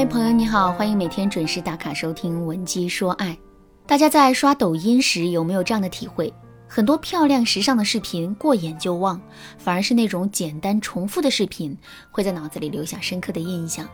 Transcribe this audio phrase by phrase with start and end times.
[0.00, 3.32] 嗨，朋友你好，欢迎每天准时打卡收听《文姬说爱》。
[3.86, 6.32] 大家在刷抖音时有没有这样的体会？
[6.66, 9.20] 很多漂亮时尚的视频过眼就忘，
[9.58, 11.76] 反而是那种简单重复的视频
[12.10, 13.86] 会在脑子里留下深刻的印象。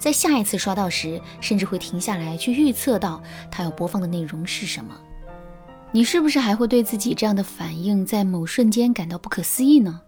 [0.00, 3.22] 在下一次刷到时，甚至会停下来去预测到
[3.52, 4.98] 它要播放的内容是什么。
[5.92, 10.00] 你是不是还会对自己这样的反应在某瞬间感到不可思议呢？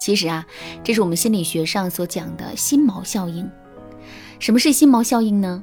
[0.00, 0.46] 其实啊，
[0.82, 3.46] 这是我们心理学上所讲的心锚效应。
[4.38, 5.62] 什么是心锚效应呢？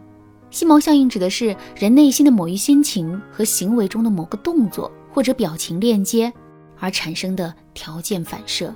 [0.50, 6.32] 心锚效应指的是人内心的某一心情和行为中的某个动作或者表情链接
[6.80, 8.74] 而产生的条件反射。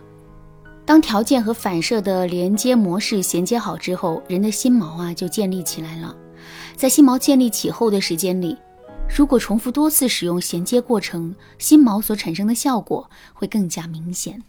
[0.85, 6.15] 当条件和反射的连接模式衔接好之后，人的心锚啊就建立起来了。
[6.75, 8.57] 在心锚建立起后的时间里，
[9.15, 14.41] 如果重复多次使用衔接过程，心锚所产生的效果会更加明显。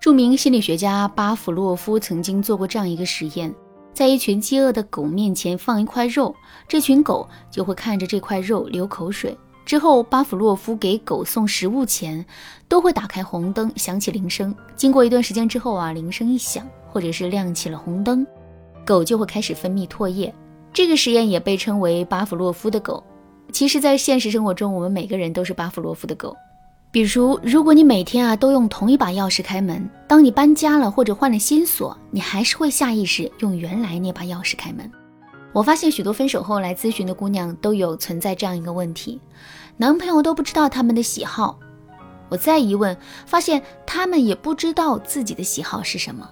[0.00, 3.52] 著名心理学家巴甫洛夫曾经做过这样一个实验。
[3.92, 6.34] 在一群饥饿的狗面前放一块肉，
[6.66, 9.36] 这群狗就会看着这块肉流口水。
[9.66, 12.24] 之后，巴甫洛夫给狗送食物前，
[12.66, 14.54] 都会打开红灯，响起铃声。
[14.74, 18.26] 经过一段时间之后啊，铃声一响，或者是亮起了红灯，
[18.84, 20.34] 狗就会开始分泌唾液。
[20.72, 23.04] 这个实验也被称为巴甫洛夫的狗。
[23.52, 26.34] 其实，在现实生活中，我们每个人都是巴甫洛夫的狗。
[26.92, 34.90] 比如，如果你每天啊都用同一把钥匙开门，当你搬家了或者换了新锁，你还是会下意识用原来那把钥匙开门。
[35.52, 39.20] 我发现许多分手后来咨询的姑娘都有存在这样一个问题：
[39.76, 41.58] 男朋友都不知道他们的喜好。
[42.28, 46.28] 我再一问，发现他们也不知道自己的喜好是什么。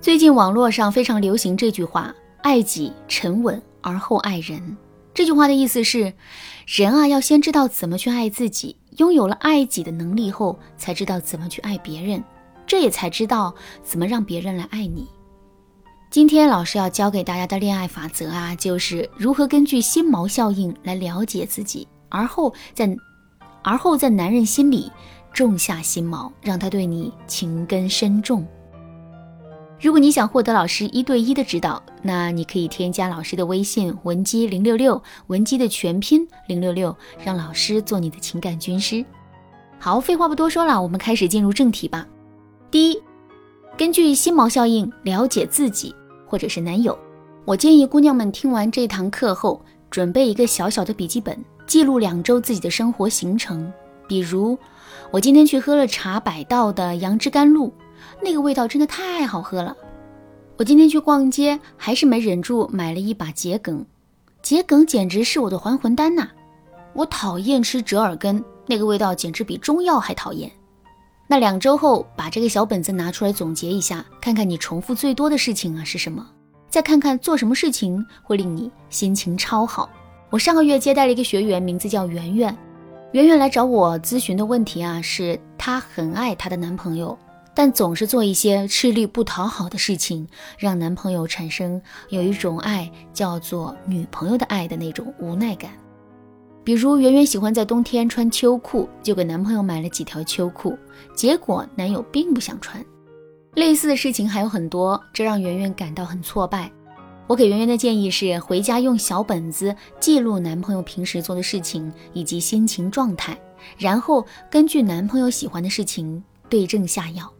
[0.00, 4.76] 最近网络上非常流行这句话：“爱己沉稳而后爱人。”
[5.12, 6.14] 这句话的意思是，
[6.66, 8.76] 人啊要先知道怎么去爱自己。
[9.00, 12.22] 拥有了爱己的能力后，才知道怎么去爱别人，
[12.66, 15.08] 这也才知道怎么让别人来爱你。
[16.10, 22.94] 今天老师要教给大家的恋爱法则啊，就是如何根据心锚效应来了解自己，而后在
[23.62, 24.92] 而后在男人心里
[25.32, 28.46] 种下心锚，让他对你情根深重。
[29.80, 39.02] 如果你想获得老师一对一的指导，那你可以添加老师的微信文姬零六六，文姬的全拼零六六，让老师做你的情感军师。
[39.78, 42.06] 好，废话不多说了，我们开始进入正题吧。
[42.70, 43.02] 第一，
[43.78, 45.94] 根据心锚效应了解自己
[46.26, 46.98] 或者是男友，
[47.46, 53.72] 我建议姑娘们听完这堂课后，准备一个小小的笔记本，记录两周自己的生活行程。
[54.06, 54.58] 比如，
[55.10, 57.72] 我今天去喝了茶百道的杨枝甘露。
[58.22, 59.76] 那个味道真的太好喝了，
[60.56, 63.84] 我今天去逛街还是没忍住买了一把桔梗，
[64.42, 66.28] 桔梗简直是我的还魂丹呐！
[66.92, 70.50] 我讨厌吃折耳根，那个味道简直比中药还讨厌。
[71.26, 76.26] 那两周后把这个小本子拿出来总结一下，看看你重复最多的事情啊是什么，
[76.68, 79.88] 再看看做什么事情会令你心情超好。
[80.28, 82.56] 我上个月接待了一个学员，名字叫圆圆，
[83.12, 87.16] 圆圆来找我咨询的问题啊是她很爱她的男朋友。
[87.62, 90.26] 但总是做一些吃力不讨好的事情，
[90.58, 91.78] 让男朋友产生
[92.08, 95.70] 有一种爱叫做女朋友的爱的那种无奈感。
[96.64, 100.74] 比如圆圆喜欢在冬天穿秋裤，就给男朋友买了几条秋裤，
[101.14, 102.82] 结果男友并不想穿。
[103.56, 106.72] 类似的事情还有很多，这让圆圆感到很挫败。
[107.26, 113.38] 我给圆圆的建议是，回家用小本子记录男朋友平时做的事情以及心情状态，
[113.76, 117.30] 然后根据男朋友喜欢的事情对症下药。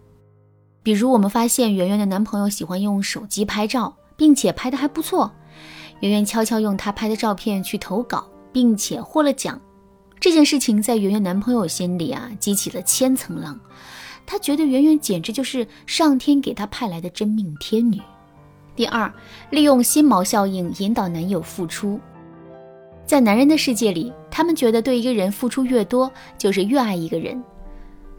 [0.83, 5.31] 比如，我们发现圆圆的男朋友喜欢用手机拍照，并且拍的还不错。
[6.01, 9.61] 圆圆悄悄用他拍的照片去投稿，并且获了奖。
[10.19, 13.59] 这件事情在圆圆男朋友心里啊，激起了千层浪。
[14.27, 18.01] 他觉得圆圆简直就是上天给他派来的真命天女。
[18.77, 19.13] 第二，
[19.51, 22.01] 利用心锚效应引导男友付出。
[23.05, 27.43] 在男人的世界里，他们觉得对一个人付出越多，就是越爱一个人。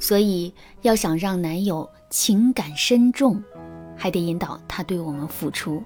[0.02, 0.52] 所以，
[0.82, 3.42] 要想让男友情感深重，
[3.96, 5.82] 还得引导他对我们付出。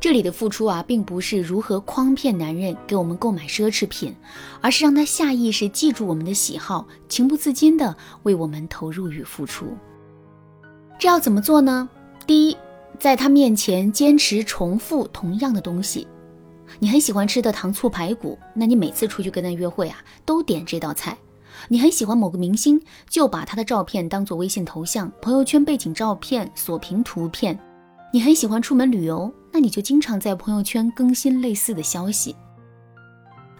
[0.00, 4.14] 这里的付出啊，并不是如何诓骗男人给我们购买奢侈品，
[4.60, 9.66] 而是让他下意识记住我们的喜好，情不自禁的为我们投入与付出。
[10.98, 11.88] 这要怎么做呢？
[12.26, 12.56] 第一，
[12.98, 16.08] 在他面前坚持重复同样的东西。
[16.80, 21.16] 你很喜欢吃的糖醋排骨，那你每次出去跟他约会啊，都点这道菜。
[21.68, 27.58] 你很喜欢某个明星，就把他的照片当做微信头像、朋友圈背景照片、锁屏图片。
[28.12, 32.34] 你很喜欢出门旅游，那你就经常在朋友圈更新类似的消息。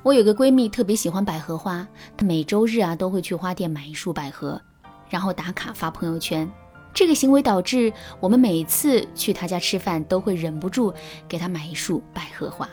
[0.03, 4.61] 我有个闺蜜特别喜欢百合花，她每周日啊都会去花店买一束百合，
[5.11, 6.49] 然后打卡发朋友圈。
[6.95, 10.95] 这个行为导致我们每次去她家吃饭都会忍不住
[11.29, 12.69] 给她买一束百合花。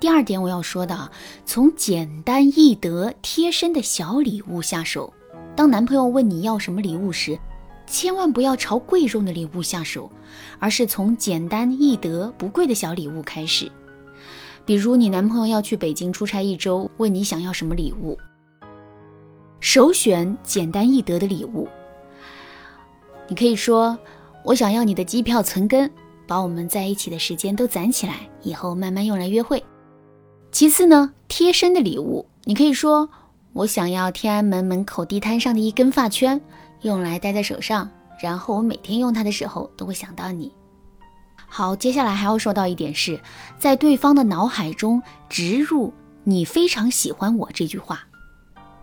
[0.00, 1.12] 第二点我要说的啊，
[1.44, 5.12] 从简单易得、贴身的小礼物下手。
[5.54, 7.38] 当男朋友问你要什么礼物时，
[7.86, 10.10] 千万不要朝贵重的礼物下手，
[10.58, 13.70] 而是从简单易得、不贵的小礼物开始。
[14.64, 18.16] 比如你男朋友要去北京出差一周，问你想要什么礼物，
[19.60, 21.68] 首选简单易得的礼物。
[23.28, 23.98] 你可以说
[24.44, 25.90] ：“我想要你的机票存根，
[26.26, 29.62] 把我们在一起的时间都攒起来，以后慢慢用来约会。”
[30.52, 33.08] 其次呢，贴身的礼物，你可以说
[33.54, 36.40] ：“我想要天安门门口地摊上的一根发圈，
[36.82, 37.88] 用来戴在手上，
[38.20, 40.52] 然后我每天用它的时候都会想到你。”
[41.48, 43.20] 好，接下来还要说到一点是，
[43.58, 45.92] 在对方的脑海中植入
[46.24, 48.00] “你非常喜欢我”这句话。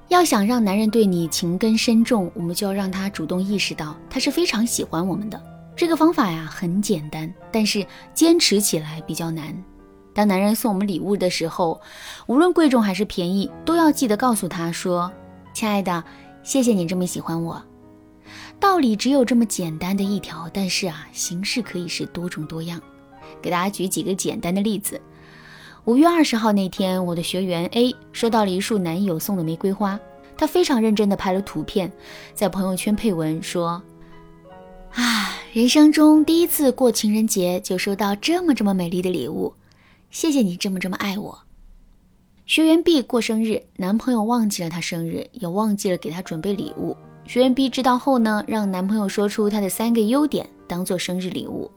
[0.07, 5.41] 要想让男人对你情根深重，我们就要让他主动意识到他是非常喜欢我们的。
[5.75, 9.53] 这个方法呀很简单，但是坚持起来比较难。
[10.17, 11.79] 当男人送我们礼物的时候，
[12.25, 15.11] 无论贵重还是便宜，都要记得告诉他说
[15.53, 16.03] ：“亲爱的，
[16.41, 17.61] 谢谢你这么喜欢我。”
[18.59, 22.81] 道理只有这么简单的一条，但是啊，形式可以是多种多样。
[23.43, 24.99] 给大家举几个简单的例子。
[25.85, 29.99] 五月二十号那天，我的学员 A 收到了一束男友送的玫瑰花，
[30.35, 31.91] 他非常认真地拍了图片，
[32.33, 33.79] 在朋友圈配文说
[34.95, 39.53] ：“啊，人生中第一次过情人节就收到这么这么美丽的礼物，
[40.09, 41.39] 谢谢你这么这么爱我。”
[42.45, 46.95] 学员 B 过生日，男朋友忘记了她生日，也忘记了给她准备礼物。
[47.25, 51.69] 学员 B 知道后呢，让男朋友说出他的三个优点，当做生日礼物。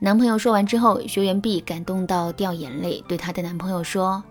[0.00, 4.22] 男朋友说完之后，学员 B 感动到掉眼泪，对她的男朋友说：“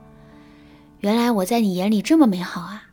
[0.99, 2.83] 原来我在你眼里这么美好啊！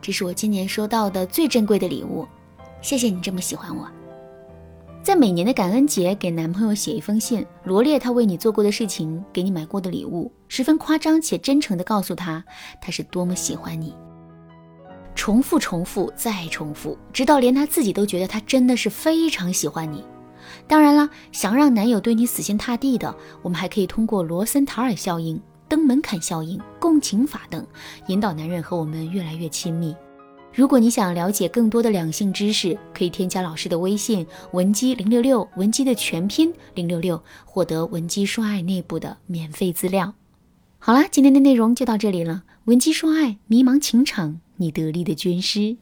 [0.00, 2.26] 这是我今年收到的最珍贵的礼物，
[2.80, 3.86] 谢谢你这么喜欢我。”
[5.06, 12.44] 在每年的感恩节给男朋友写一封信，罗列他为你做过的事情，给你买过的礼物，十分夸张且真诚地告诉他
[12.80, 13.94] 他是多么喜欢你。
[15.14, 20.04] 重复、重复、再重复，直到连他自己都觉得他真的是非常喜欢你。
[20.66, 27.64] 当然了，想让男友对你死心塌地的，我们还可以通过罗森塔尔效应、登门槛效应、共情法等，
[28.08, 29.94] 引导男人和我们越来越亲密。
[30.56, 40.14] 如果你想了解更多的两性知识，可以添加老师的微信文姬零六六，文姬的全拼零六六，获得文姬说爱内部的免费资料。
[40.78, 42.44] 好啦，今天的内容就到这里了。
[42.64, 45.76] 文姬说爱，迷茫情场，你得力的军师。